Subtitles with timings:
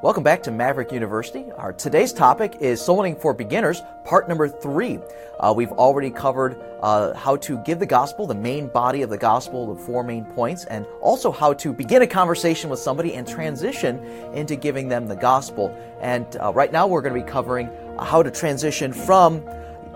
[0.00, 1.50] Welcome back to Maverick University.
[1.56, 5.00] Our today's topic is soul winning for beginners, part number three.
[5.40, 9.18] Uh, we've already covered uh, how to give the gospel, the main body of the
[9.18, 13.26] gospel, the four main points, and also how to begin a conversation with somebody and
[13.26, 13.98] transition
[14.34, 15.76] into giving them the gospel.
[16.00, 17.68] And uh, right now we're going to be covering
[17.98, 19.42] how to transition from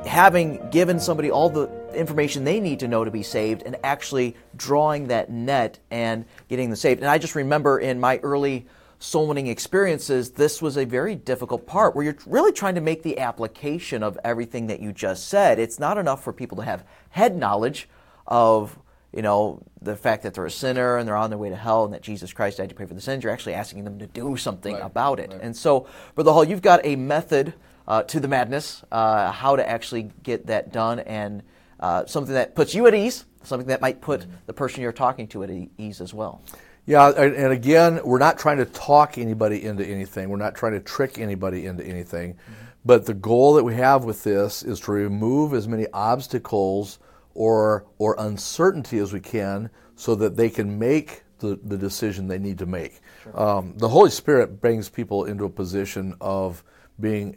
[0.05, 4.34] having given somebody all the information they need to know to be saved and actually
[4.57, 7.03] drawing that net and getting them saved.
[7.03, 8.66] And I just remember in my early
[9.02, 13.02] soul winning experiences, this was a very difficult part where you're really trying to make
[13.02, 15.59] the application of everything that you just said.
[15.59, 17.88] It's not enough for people to have head knowledge
[18.28, 18.78] of
[19.12, 21.84] you know the fact that they're a sinner and they're on their way to hell
[21.84, 23.25] and that Jesus Christ died to pay for the sins.
[23.25, 25.33] You're actually asking them to do something right, about it.
[25.33, 25.41] Right.
[25.42, 27.55] And so, Brother Hall, you've got a method
[27.89, 31.42] uh, to the madness, uh, how to actually get that done, and
[31.80, 35.27] uh, something that puts you at ease, something that might put the person you're talking
[35.27, 36.41] to at ease as well.
[36.84, 40.28] Yeah, and again, we're not trying to talk anybody into anything.
[40.28, 42.34] We're not trying to trick anybody into anything.
[42.34, 42.52] Mm-hmm.
[42.84, 46.98] But the goal that we have with this is to remove as many obstacles
[47.34, 52.39] or or uncertainty as we can, so that they can make the, the decision they
[52.39, 53.00] need to make.
[53.22, 53.41] Sure.
[53.41, 56.64] Um, the Holy Spirit brings people into a position of
[56.98, 57.36] being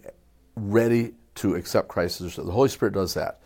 [0.56, 3.42] ready to accept Christ as The Holy Spirit does that.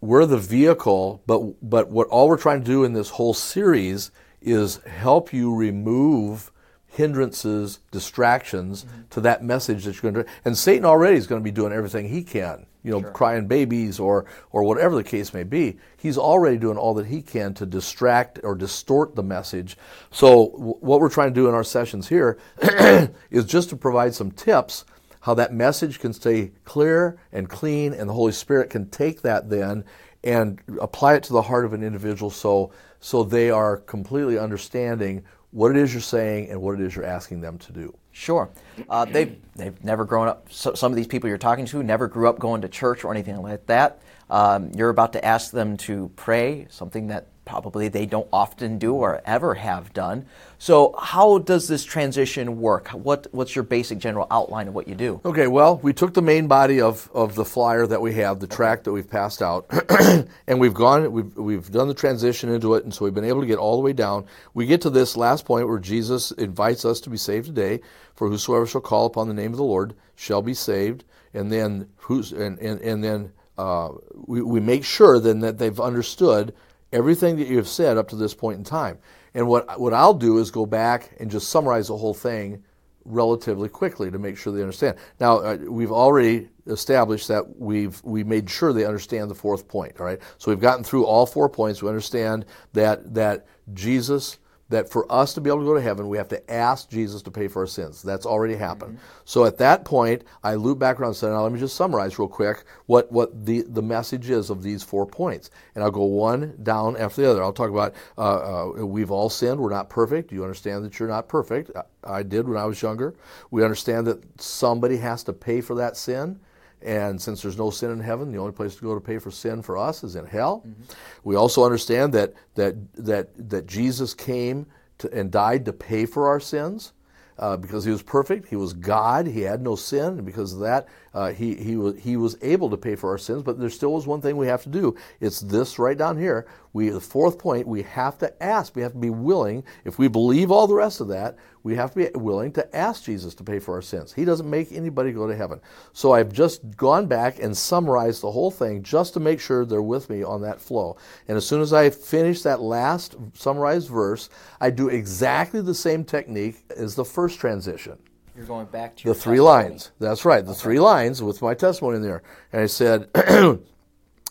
[0.00, 4.12] We're the vehicle, but but what all we're trying to do in this whole series
[4.44, 6.50] is help you remove
[6.86, 9.02] hindrances, distractions mm-hmm.
[9.10, 10.32] to that message that you're going to.
[10.44, 13.10] And Satan already is going to be doing everything he can, you know, sure.
[13.10, 15.76] crying babies or or whatever the case may be.
[15.96, 19.76] He's already doing all that he can to distract or distort the message.
[20.12, 22.38] So w- what we're trying to do in our sessions here
[23.30, 24.84] is just to provide some tips
[25.24, 29.48] how that message can stay clear and clean, and the Holy Spirit can take that
[29.48, 29.82] then
[30.22, 32.70] and apply it to the heart of an individual so
[33.04, 37.04] so they are completely understanding what it is you're saying and what it is you're
[37.04, 37.94] asking them to do.
[38.12, 38.48] Sure.
[38.88, 42.08] Uh, they've, they've never grown up, so some of these people you're talking to never
[42.08, 44.00] grew up going to church or anything like that.
[44.30, 48.94] Um, you're about to ask them to pray, something that probably they don't often do
[48.94, 50.26] or ever have done.
[50.58, 52.88] So, how does this transition work?
[52.88, 55.20] What, what's your basic general outline of what you do?
[55.24, 58.46] Okay, well, we took the main body of, of the flyer that we have, the
[58.46, 59.66] track that we've passed out,
[60.46, 63.40] and we've gone, we've, we've done the transition into it, and so we've been able
[63.40, 64.24] to get all the way down.
[64.54, 67.80] We get to this last point where Jesus invites us to be saved today,
[68.14, 71.04] for whosoever shall call upon the name of the Lord shall be saved.
[71.34, 75.80] And then, who's, and, and, and then uh, we, we make sure then that they've
[75.80, 76.54] understood
[76.92, 78.98] everything that you have said up to this point in time.
[79.34, 82.62] And what, what I'll do is go back and just summarize the whole thing
[83.04, 84.96] relatively quickly to make sure they understand.
[85.20, 90.00] Now, uh, we've already established that we've we made sure they understand the fourth point.
[90.00, 91.82] All right, so we've gotten through all four points.
[91.82, 94.38] We understand that that Jesus
[94.74, 97.22] that for us to be able to go to heaven, we have to ask Jesus
[97.22, 98.02] to pay for our sins.
[98.02, 98.96] That's already happened.
[98.96, 99.22] Mm-hmm.
[99.24, 102.18] So at that point, I loop back around and say, now let me just summarize
[102.18, 105.50] real quick what, what the, the message is of these four points.
[105.74, 107.42] And I'll go one down after the other.
[107.42, 109.60] I'll talk about uh, uh, we've all sinned.
[109.60, 110.32] We're not perfect.
[110.32, 111.70] You understand that you're not perfect.
[111.76, 113.14] I, I did when I was younger.
[113.50, 116.40] We understand that somebody has to pay for that sin.
[116.84, 119.30] And since there's no sin in heaven, the only place to go to pay for
[119.30, 120.62] sin for us is in hell.
[120.66, 120.82] Mm-hmm.
[121.24, 124.66] We also understand that that that that Jesus came
[124.98, 126.92] to, and died to pay for our sins
[127.38, 128.48] uh, because he was perfect.
[128.48, 129.26] He was God.
[129.26, 132.70] He had no sin, and because of that, uh, he he was he was able
[132.70, 133.42] to pay for our sins.
[133.42, 134.96] But there still was one thing we have to do.
[135.20, 136.46] It's this right down here.
[136.72, 137.66] We the fourth point.
[137.66, 138.74] We have to ask.
[138.74, 139.64] We have to be willing.
[139.84, 143.04] If we believe all the rest of that, we have to be willing to ask
[143.04, 144.12] Jesus to pay for our sins.
[144.12, 145.60] He doesn't make anybody go to heaven.
[145.92, 149.82] So I've just gone back and summarized the whole thing just to make sure they're
[149.82, 150.96] with me on that flow.
[151.26, 154.28] And as soon as I finish that last summarized verse,
[154.60, 157.98] I do exactly the same technique as the first transition.
[158.36, 159.68] You're going back to the three testimony.
[159.68, 159.92] lines.
[160.00, 160.60] That's right, the okay.
[160.60, 162.22] three lines with my testimony in there.
[162.52, 163.08] And I said,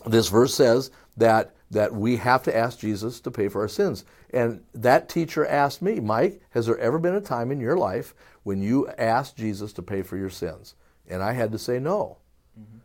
[0.06, 4.04] this verse says that that we have to ask Jesus to pay for our sins.
[4.30, 8.14] And that teacher asked me, Mike, has there ever been a time in your life
[8.44, 10.74] when you asked Jesus to pay for your sins?
[11.08, 12.18] And I had to say no.
[12.58, 12.78] Mm-hmm.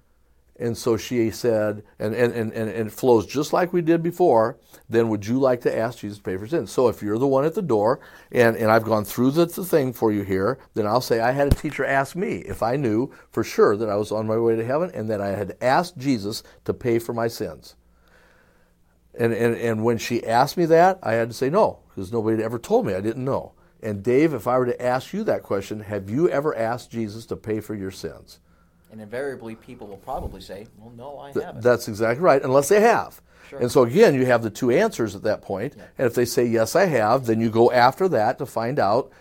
[0.60, 4.58] And so she said, and, and, and, and it flows just like we did before,
[4.90, 6.70] then would you like to ask Jesus to pay for sins?
[6.70, 9.64] So if you're the one at the door, and, and I've gone through the, the
[9.64, 12.76] thing for you here, then I'll say, I had a teacher ask me if I
[12.76, 15.56] knew for sure that I was on my way to heaven and that I had
[15.62, 17.76] asked Jesus to pay for my sins.
[19.18, 22.36] And, and, and when she asked me that, I had to say no, because nobody
[22.36, 22.94] had ever told me.
[22.94, 23.54] I didn't know.
[23.82, 27.26] And Dave, if I were to ask you that question, have you ever asked Jesus
[27.28, 28.40] to pay for your sins?
[28.92, 31.64] And invariably, people will probably say, well, no, I Th- haven't.
[31.64, 33.22] That's exactly right, unless they have.
[33.50, 33.60] Sure.
[33.60, 35.76] And so, again, you have the two answers at that point.
[35.78, 35.84] Yeah.
[35.98, 39.12] And if they say, yes, I have, then you go after that to find out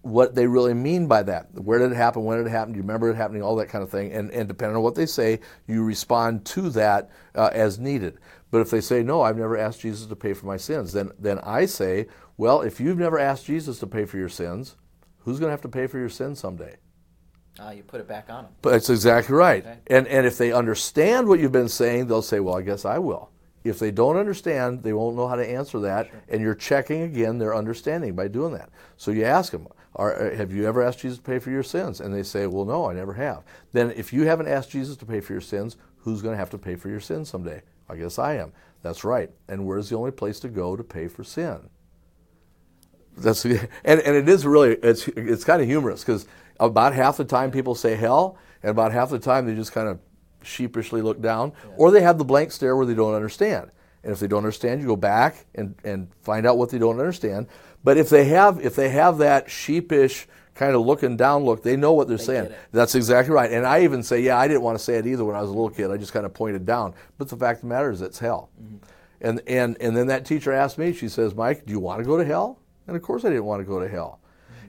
[0.00, 1.52] what they really mean by that.
[1.54, 2.24] Where did it happen?
[2.24, 2.72] When did it happen?
[2.72, 3.42] Do you remember it happening?
[3.42, 4.12] All that kind of thing.
[4.12, 8.18] And, and depending on what they say, you respond to that uh, as needed.
[8.50, 11.10] But if they say, no, I've never asked Jesus to pay for my sins, then,
[11.18, 12.06] then I say,
[12.36, 14.76] well, if you've never asked Jesus to pay for your sins,
[15.18, 16.76] who's going to have to pay for your sins someday?
[17.58, 18.52] Uh, you put it back on them.
[18.62, 19.64] But that's exactly right.
[19.64, 19.78] Okay.
[19.86, 22.98] And, and if they understand what you've been saying, they'll say, well, I guess I
[22.98, 23.30] will.
[23.62, 27.38] If they don't understand, they won't know how to answer that, and you're checking again
[27.38, 28.68] their understanding by doing that.
[28.96, 31.62] So you ask them, are, uh, have you ever asked Jesus to pay for your
[31.62, 32.00] sins?
[32.00, 33.42] And they say, well, no, I never have.
[33.72, 36.50] Then if you haven't asked Jesus to pay for your sins, who's going to have
[36.50, 37.62] to pay for your sins someday?
[37.88, 38.52] I guess I am.
[38.82, 39.30] That's right.
[39.48, 41.70] And where's the only place to go to pay for sin?
[43.16, 46.26] That's and, and it is really it's it's kind of humorous because
[46.60, 49.88] about half the time people say hell, and about half the time they just kind
[49.88, 49.98] of
[50.42, 53.70] sheepishly look down, or they have the blank stare where they don't understand.
[54.02, 56.98] And if they don't understand, you go back and, and find out what they don't
[56.98, 57.46] understand.
[57.82, 61.76] But if they have if they have that sheepish kind of looking down look, they
[61.76, 62.52] know what they're saying.
[62.70, 63.50] That's exactly right.
[63.50, 65.50] And I even say, yeah, I didn't want to say it either when I was
[65.50, 65.90] a little kid.
[65.90, 66.94] I just kind of pointed down.
[67.18, 68.50] But the fact of the matter is, it's hell.
[69.20, 72.04] And, and, and then that teacher asked me, she says, Mike, do you want to
[72.04, 72.60] go to hell?
[72.86, 74.20] And of course I didn't want to go to hell.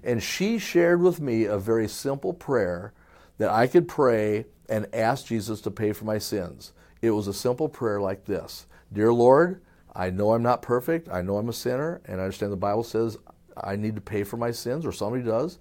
[0.06, 2.94] And she shared with me a very simple prayer
[3.40, 6.72] that I could pray and ask Jesus to pay for my sins.
[7.02, 9.62] It was a simple prayer like this Dear Lord,
[9.96, 11.10] I know I'm not perfect.
[11.10, 12.02] I know I'm a sinner.
[12.06, 13.18] And I understand the Bible says
[13.58, 15.58] I need to pay for my sins, or somebody does.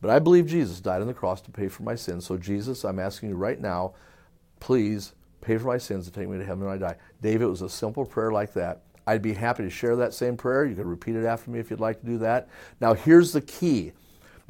[0.00, 2.24] But I believe Jesus died on the cross to pay for my sins.
[2.24, 3.94] So, Jesus, I'm asking you right now,
[4.60, 6.96] please pay for my sins and take me to heaven when I die.
[7.20, 8.82] David, it was a simple prayer like that.
[9.08, 10.66] I'd be happy to share that same prayer.
[10.66, 12.48] You could repeat it after me if you'd like to do that.
[12.78, 13.92] Now, here's the key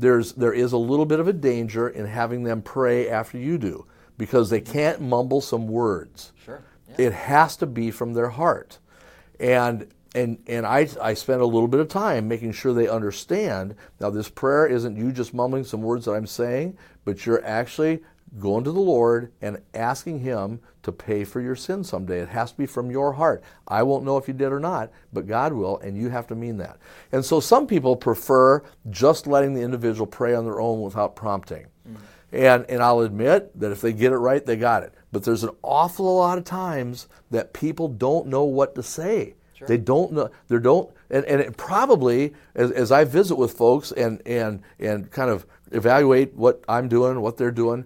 [0.01, 3.57] there's, there is a little bit of a danger in having them pray after you
[3.57, 6.33] do because they can't mumble some words.
[6.45, 6.63] Sure.
[6.89, 7.07] Yeah.
[7.07, 8.79] It has to be from their heart.
[9.39, 13.77] And and and I I spend a little bit of time making sure they understand.
[14.01, 18.01] Now this prayer isn't you just mumbling some words that I'm saying, but you're actually
[18.39, 22.21] going to the Lord and asking him to pay for your sin someday.
[22.21, 23.43] It has to be from your heart.
[23.67, 26.35] I won't know if you did or not, but God will, and you have to
[26.35, 26.79] mean that.
[27.13, 31.67] And so some people prefer just letting the individual pray on their own without prompting.
[31.89, 32.03] Mm-hmm.
[32.33, 34.93] And, and I'll admit that if they get it right, they got it.
[35.11, 39.35] But there's an awful lot of times that people don't know what to say.
[39.67, 40.31] They don't know.
[40.47, 40.91] They don't.
[41.11, 45.47] And, and it probably, as, as I visit with folks and, and, and kind of
[45.73, 47.85] evaluate what I'm doing, what they're doing,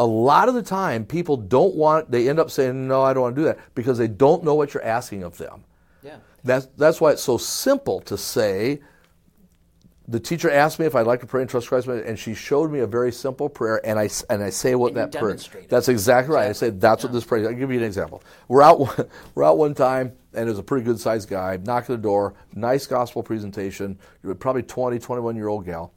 [0.00, 3.22] a lot of the time people don't want, they end up saying, no, I don't
[3.22, 5.62] want to do that because they don't know what you're asking of them.
[6.02, 6.16] Yeah.
[6.42, 8.80] That's, that's why it's so simple to say,
[10.08, 12.72] the teacher asked me if I'd like to pray and trust Christ, and she showed
[12.72, 15.36] me a very simple prayer, and I, and I say what And that prayer.
[15.68, 16.48] That's exactly right.
[16.48, 17.42] I say that's what this prayer.
[17.42, 17.48] Is.
[17.48, 18.22] I'll give you an example.
[18.48, 21.58] We're out, one- we're out one time, and there's a pretty good sized guy.
[21.58, 22.32] Knock at the door.
[22.54, 23.98] Nice gospel presentation.
[24.38, 25.92] Probably 20, 21 year old gal.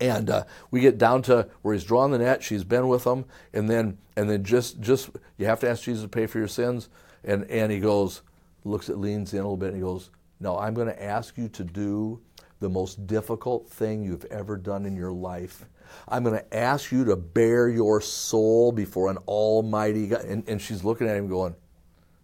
[0.00, 2.42] And uh, we get down to where he's drawn the net.
[2.42, 6.02] She's been with him, and then and then just just you have to ask Jesus
[6.02, 6.88] to pay for your sins.
[7.24, 8.22] And and he goes,
[8.64, 10.10] looks at leans in a little bit, and he goes,
[10.40, 12.20] No, I'm going to ask you to do
[12.60, 15.64] the most difficult thing you've ever done in your life.
[16.08, 20.24] I'm going to ask you to bare your soul before an Almighty God.
[20.24, 21.54] And, and she's looking at him, going,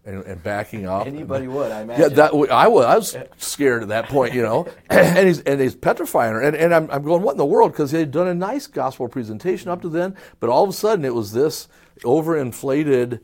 [0.05, 1.07] and, and backing up.
[1.07, 2.01] Anybody would, I imagine.
[2.03, 2.85] Yeah, that I was.
[2.85, 4.67] I was scared at that point, you know.
[4.89, 7.71] and he's and he's petrifying her, and, and I'm, I'm going, what in the world?
[7.71, 10.73] Because he had done a nice gospel presentation up to then, but all of a
[10.73, 11.67] sudden it was this
[12.01, 13.19] overinflated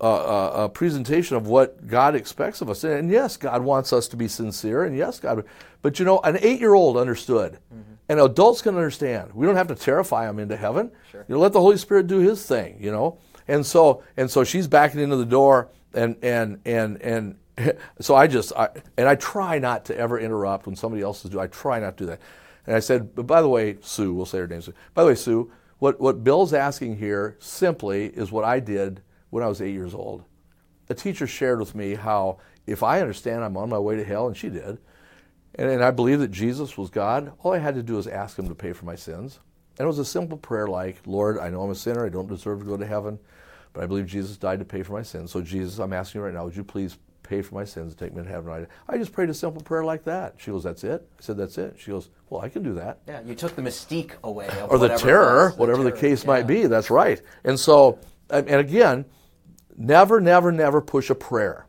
[0.00, 2.84] uh, uh, uh, presentation of what God expects of us.
[2.84, 5.44] And yes, God wants us to be sincere, and yes, God.
[5.82, 7.58] But you know, an eight-year-old understood,
[8.08, 9.34] and adults can understand.
[9.34, 10.90] We don't have to terrify them into heaven.
[11.10, 11.24] Sure.
[11.28, 12.78] You know, let the Holy Spirit do His thing.
[12.80, 17.36] You know, and so and so she's backing into the door, and and and and.
[18.00, 21.32] So I just, I, and I try not to ever interrupt when somebody else is
[21.32, 21.42] doing.
[21.42, 22.20] I try not to do that.
[22.66, 24.62] And I said, but by the way, Sue, we'll say her name.
[24.62, 24.74] Sue.
[24.94, 29.42] By the way, Sue, what what Bill's asking here simply is what I did when
[29.42, 30.24] I was eight years old.
[30.88, 34.26] A teacher shared with me how if I understand I'm on my way to hell,
[34.26, 34.78] and she did,
[35.54, 38.38] and, and I believe that Jesus was God, all I had to do was ask
[38.38, 39.40] Him to pay for my sins.
[39.78, 42.28] And it was a simple prayer like, Lord, I know I'm a sinner, I don't
[42.28, 43.18] deserve to go to heaven,
[43.72, 45.30] but I believe Jesus died to pay for my sins.
[45.30, 47.98] So, Jesus, I'm asking you right now, would you please pay for my sins and
[47.98, 48.50] take me to heaven?
[48.88, 50.34] I, I just prayed a simple prayer like that.
[50.38, 51.06] She goes, That's it?
[51.18, 51.76] I said, That's it.
[51.78, 54.46] She goes, Well, I can do that Yeah, you took the mystique away.
[54.48, 56.28] Of or the terror, was, whatever the case Yeah.
[56.28, 56.66] might be.
[56.66, 57.20] That's right.
[57.44, 57.98] And so,
[58.30, 59.04] and and again,
[59.76, 61.66] never, never, never push a prayer.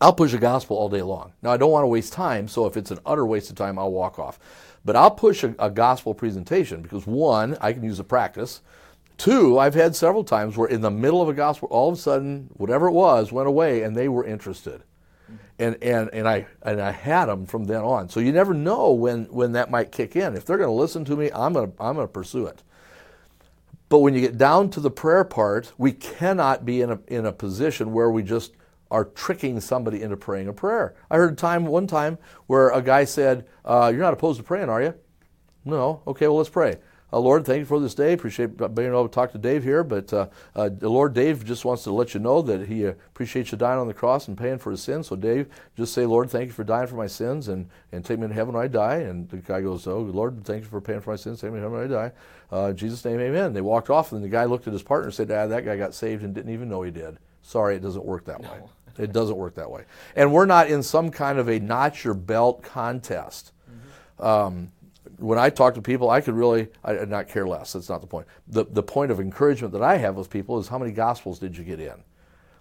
[0.00, 1.34] I'll push a gospel all day long.
[1.42, 3.78] Now, I don't want to waste time, so if it's an utter waste of time,
[3.78, 4.38] I'll walk off.
[4.82, 8.62] But I'll push a, a gospel presentation because one, I can use the practice.
[9.20, 12.00] Two, I've had several times where in the middle of a gospel, all of a
[12.00, 14.82] sudden, whatever it was went away and they were interested.
[15.58, 18.08] and and and I and I had them from then on.
[18.08, 20.34] So you never know when when that might kick in.
[20.34, 22.62] If they're going to listen to me, I'm going to I'm going to pursue it.
[23.90, 27.26] But when you get down to the prayer part, we cannot be in a in
[27.26, 28.52] a position where we just
[28.90, 30.94] are tricking somebody into praying a prayer.
[31.10, 34.44] I heard a time one time where a guy said, uh, "You're not opposed to
[34.44, 34.94] praying, are you?"
[35.66, 36.00] No.
[36.06, 36.26] Okay.
[36.26, 36.78] Well, let's pray.
[37.12, 38.12] Uh, Lord, thank you for this day.
[38.12, 39.82] Appreciate being able to talk to Dave here.
[39.82, 43.52] But uh, uh, the Lord, Dave just wants to let you know that he appreciates
[43.52, 45.08] you dying on the cross and paying for his sins.
[45.08, 48.18] So, Dave, just say, Lord, thank you for dying for my sins and, and take
[48.18, 48.96] me to heaven when I die.
[48.96, 51.40] And the guy goes, Oh, Lord, thank you for paying for my sins.
[51.40, 52.12] Take me to heaven when I die.
[52.52, 53.52] Uh, in Jesus' name, amen.
[53.52, 55.76] They walked off, and the guy looked at his partner and said, Ah, that guy
[55.76, 57.18] got saved and didn't even know he did.
[57.42, 58.50] Sorry, it doesn't work that no.
[58.50, 58.60] way.
[58.98, 59.84] It doesn't work that way.
[60.14, 63.52] And we're not in some kind of a notch your belt contest.
[63.70, 64.24] Mm-hmm.
[64.24, 64.72] Um,
[65.20, 67.74] when I talk to people, I could really I, not care less.
[67.74, 68.26] That's not the point.
[68.48, 71.56] The, the point of encouragement that I have with people is how many gospels did
[71.56, 72.02] you get in?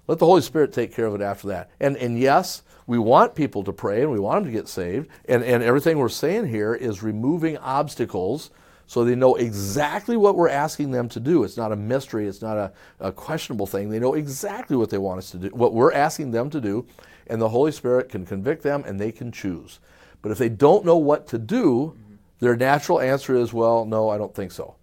[0.08, 1.70] Let the Holy Spirit take care of it after that.
[1.80, 5.08] And, and yes, we want people to pray and we want them to get saved.
[5.26, 8.50] And, and everything we're saying here is removing obstacles
[8.88, 11.44] so they know exactly what we're asking them to do.
[11.44, 13.92] It's not a mystery, it's not a, a questionable thing.
[13.92, 16.88] They know exactly what they want us to do, what we're asking them to do,
[17.28, 19.80] and the Holy Spirit can convict them and they can choose.
[20.24, 21.96] But if they don't know what to do,
[22.40, 24.76] their natural answer is, well, no, I don't think so.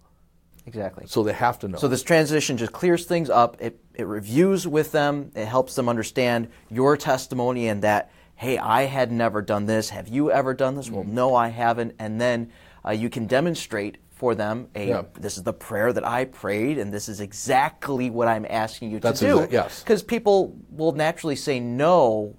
[0.65, 1.05] Exactly.
[1.07, 1.77] So they have to know.
[1.77, 3.57] So this transition just clears things up.
[3.59, 5.31] It, it reviews with them.
[5.33, 9.89] It helps them understand your testimony and that, hey, I had never done this.
[9.89, 10.87] Have you ever done this?
[10.87, 10.95] Mm-hmm.
[10.95, 11.95] Well, no, I haven't.
[11.99, 12.51] And then
[12.85, 15.03] uh, you can demonstrate for them a yeah.
[15.13, 18.99] this is the prayer that I prayed and this is exactly what I'm asking you
[18.99, 19.35] That's to do.
[19.35, 19.83] Exact, yes.
[19.83, 22.35] Because people will naturally say no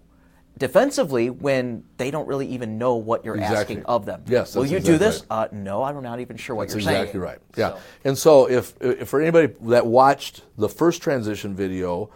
[0.58, 3.76] defensively when they don't really even know what you're exactly.
[3.76, 4.22] asking of them.
[4.26, 4.54] Yes.
[4.54, 5.24] Will you exactly do this?
[5.30, 5.44] Right.
[5.44, 7.02] Uh, no, I'm not even sure what that's you're exactly saying.
[7.04, 7.38] Exactly right.
[7.56, 7.70] Yeah.
[7.70, 7.80] So.
[8.04, 12.10] And so if, if for anybody that watched the first transition video,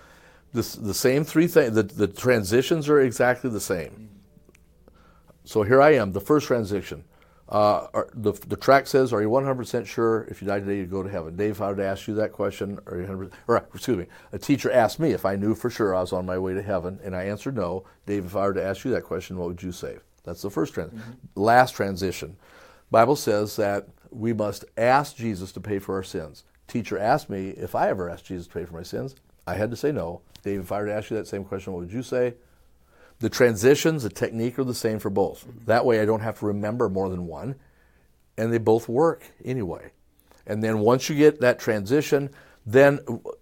[0.53, 4.11] this, the same three things, the, the transitions are exactly the same.
[5.45, 7.05] So here I am, the first transition.
[7.53, 10.87] Uh, are, the, the track says, "Are you 100% sure if you die today you
[10.87, 13.57] go to heaven?" Dave, if I would ask you that question, are you 100 or
[13.75, 16.39] excuse me, a teacher asked me if I knew for sure I was on my
[16.39, 17.85] way to heaven, and I answered no.
[18.07, 19.99] Dave, if I were to ask you that question, what would you say?
[20.25, 21.11] That's the first trans- mm-hmm.
[21.35, 22.37] last transition.
[22.91, 26.45] Bible says that we must ask Jesus to pay for our sins.
[26.69, 29.15] Teacher asked me if I ever asked Jesus to pay for my sins.
[29.47, 30.23] I had to say no.
[30.43, 32.35] Dave, if I were to ask you that same question, what would you say?
[33.23, 35.47] The transitions, the technique are the same for both.
[35.67, 37.55] That way I don't have to remember more than one,
[38.37, 39.93] and they both work anyway.
[40.45, 42.31] And then once you get that transition,
[42.67, 42.99] then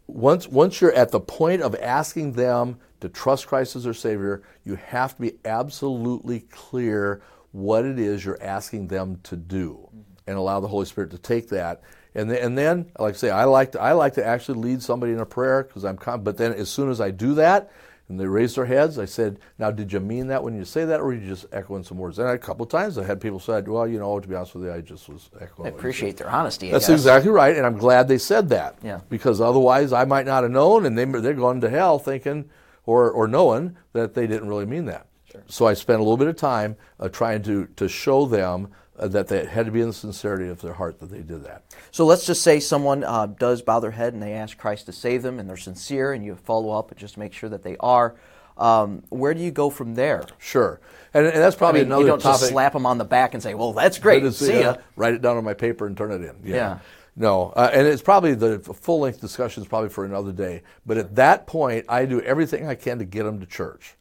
[0.06, 4.42] once, once you're at the point of asking them to trust Christ as their Savior,
[4.64, 7.22] you have to be absolutely clear
[7.52, 9.88] what it is you're asking them to do
[10.26, 11.80] and allow the Holy Spirit to take that.
[12.14, 14.82] And then, and then like I say, I like to, I like to actually lead
[14.82, 17.70] somebody in a prayer because I'm, but then as soon as I do that,
[18.11, 18.99] and they raised their heads.
[18.99, 21.47] I said, Now, did you mean that when you say that, or were you just
[21.52, 22.19] echoing some words?
[22.19, 24.57] And a couple of times I had people say, Well, you know, to be honest
[24.57, 25.69] with you, I just was echoing.
[25.69, 26.71] I appreciate their honesty.
[26.71, 28.76] I That's exactly right, and I'm glad they said that.
[28.83, 29.00] Yeah.
[29.09, 32.50] Because otherwise I might not have known, and they, they're going to hell thinking
[32.85, 35.07] or, or knowing that they didn't really mean that.
[35.31, 35.43] Sure.
[35.47, 39.09] So I spent a little bit of time uh, trying to, to show them uh,
[39.09, 41.62] that they had to be in the sincerity of their heart that they did that.
[41.90, 44.92] So let's just say someone uh, does bow their head and they ask Christ to
[44.92, 47.76] save them, and they're sincere, and you follow up and just make sure that they
[47.80, 48.14] are.
[48.59, 50.25] Um, where do you go from there?
[50.38, 50.80] Sure,
[51.14, 52.02] and, and that's probably I mean, another.
[52.02, 52.40] You don't topic.
[52.40, 54.30] just slap them on the back and say, "Well, that's great.
[54.35, 56.37] See ya." Write it down on my paper and turn it in.
[56.45, 56.54] Yeah.
[56.54, 56.78] yeah.
[57.16, 60.62] No, uh, and it's probably the full length discussion is probably for another day.
[60.87, 63.97] But at that point, I do everything I can to get them to church.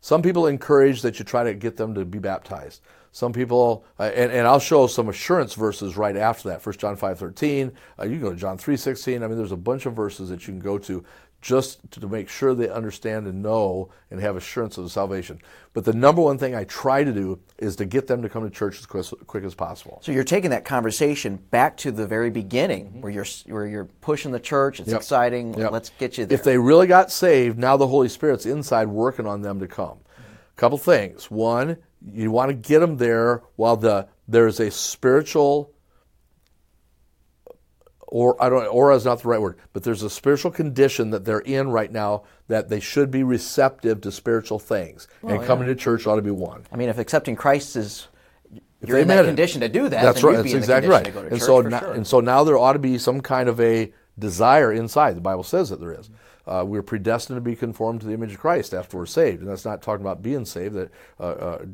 [0.00, 2.82] Some people encourage that you try to get them to be baptized.
[3.12, 6.64] Some people, uh, and, and I'll show some assurance verses right after that.
[6.64, 9.22] 1 John 5 13, uh, you can go to John 3 16.
[9.22, 11.04] I mean, there's a bunch of verses that you can go to
[11.40, 15.40] just to make sure they understand and know and have assurance of the salvation.
[15.72, 18.42] But the number one thing I try to do is to get them to come
[18.42, 20.00] to church as quick, as, quick as possible.
[20.02, 23.00] So you're taking that conversation back to the very beginning, mm-hmm.
[23.02, 24.80] where you're where you're pushing the church.
[24.80, 24.98] It's yep.
[24.98, 25.54] exciting.
[25.54, 25.70] Yep.
[25.70, 26.34] Let's get you there.
[26.34, 29.98] If they really got saved, now the Holy Spirit's inside working on them to come.
[30.18, 31.30] A couple things.
[31.30, 35.72] One, you want to get them there while the there's a spiritual
[38.10, 41.24] or I don't aura is not the right word, but there's a spiritual condition that
[41.24, 45.08] they're in right now that they should be receptive to spiritual things.
[45.20, 46.64] Well, and coming to church ought to be one.
[46.72, 48.08] I mean, if accepting Christ is
[48.80, 50.36] if you're in that condition to do that, that's right.
[50.36, 51.06] That's exactly right.
[51.06, 51.92] and so now, sure.
[51.92, 55.16] and so now there ought to be some kind of a desire inside.
[55.16, 56.08] The Bible says that there is.
[56.48, 59.42] Uh, we're predestined to be conformed to the image of Christ after we're saved.
[59.42, 60.90] And that's not talking about being saved, that
[61.20, 61.64] uh, uh,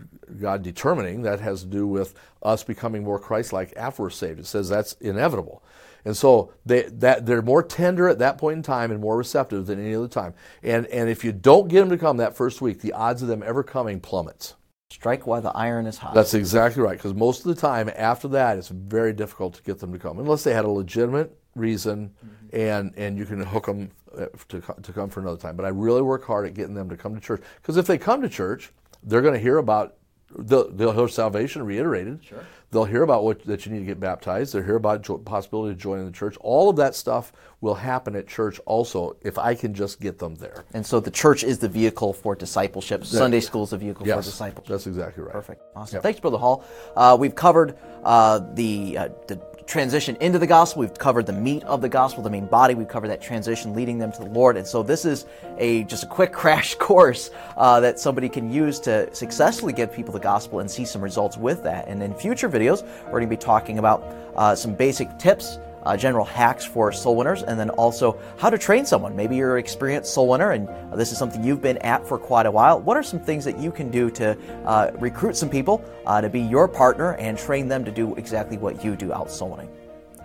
[0.40, 1.22] God determining.
[1.22, 4.40] That has to do with us becoming more Christ like after we're saved.
[4.40, 5.62] It says that's inevitable.
[6.04, 9.66] And so they, that, they're more tender at that point in time and more receptive
[9.66, 10.34] than any other time.
[10.62, 13.28] And, and if you don't get them to come that first week, the odds of
[13.28, 14.54] them ever coming plummets.
[14.90, 16.14] Strike while the iron is hot.
[16.14, 16.98] That's exactly right.
[16.98, 20.18] Because most of the time after that, it's very difficult to get them to come,
[20.18, 22.56] unless they had a legitimate reason, mm-hmm.
[22.56, 25.56] and and you can hook them uh, to to come for another time.
[25.56, 27.98] But I really work hard at getting them to come to church because if they
[27.98, 29.96] come to church, they're going to hear about
[30.36, 32.24] they'll, they'll hear salvation reiterated.
[32.24, 32.44] Sure.
[32.70, 34.52] They'll hear about what that you need to get baptized.
[34.52, 36.36] They'll hear about jo- possibility of joining the church.
[36.40, 40.34] All of that stuff will happen at church also if I can just get them
[40.34, 40.64] there.
[40.74, 43.02] And so the church is the vehicle for discipleship.
[43.02, 44.68] That, Sunday school is the vehicle yes, for discipleship.
[44.68, 45.32] That's exactly right.
[45.32, 45.62] Perfect.
[45.76, 45.96] Awesome.
[45.96, 46.02] Yep.
[46.02, 46.64] Thanks, Brother Hall.
[46.96, 50.80] Uh, we've covered uh, the uh, the transition into the gospel.
[50.80, 52.74] We've covered the meat of the gospel, the main body.
[52.74, 54.56] We've covered that transition leading them to the Lord.
[54.56, 55.26] And so this is
[55.58, 60.12] a just a quick crash course uh, that somebody can use to successfully give people
[60.12, 61.88] the gospel and see some results with that.
[61.88, 64.04] And in future videos, we're going to be talking about
[64.36, 68.58] uh, some basic tips uh, general hacks for soul winners, and then also how to
[68.58, 69.14] train someone.
[69.16, 72.46] Maybe you're an experienced soul winner and this is something you've been at for quite
[72.46, 72.80] a while.
[72.80, 76.28] What are some things that you can do to uh, recruit some people uh, to
[76.28, 79.70] be your partner and train them to do exactly what you do out soul winning?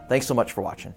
[0.08, 0.94] Thanks so much for watching.